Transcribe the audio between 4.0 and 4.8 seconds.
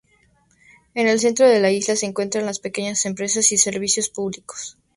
públicos.